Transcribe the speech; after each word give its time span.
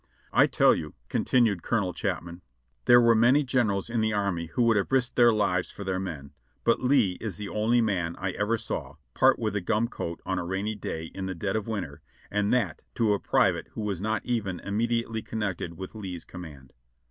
I 0.33 0.47
tell 0.47 0.73
you," 0.73 0.95
continued 1.09 1.61
Colonel 1.61 1.93
Chap 1.93 2.23
man, 2.23 2.41
"there 2.85 2.99
were 2.99 3.13
many 3.13 3.43
generals 3.43 3.87
in 3.87 4.01
the 4.01 4.13
army 4.13 4.47
who 4.47 4.63
would 4.63 4.75
have 4.75 4.91
risked 4.91 5.15
their 5.15 5.31
lives 5.31 5.69
for 5.69 5.83
their 5.83 5.99
men, 5.99 6.31
but 6.63 6.79
Lee 6.79 7.19
is 7.21 7.37
the 7.37 7.49
only 7.49 7.81
man 7.81 8.15
I 8.17 8.31
ever 8.31 8.57
saw 8.57 8.95
part 9.13 9.37
with 9.37 9.55
a 9.55 9.61
gum 9.61 9.87
coat 9.87 10.19
on 10.25 10.39
a 10.39 10.43
rainy 10.43 10.73
day 10.73 11.11
in 11.13 11.27
the 11.27 11.35
dead 11.35 11.55
of 11.55 11.67
winter, 11.67 12.01
and 12.31 12.51
that 12.51 12.81
to 12.95 13.13
a 13.13 13.19
private 13.19 13.67
who 13.73 13.81
was 13.81 14.01
not 14.01 14.25
even 14.25 14.59
immediately 14.61 15.21
connected 15.21 15.77
with 15.77 15.93
Lee's 15.93 16.25
command." 16.25 16.73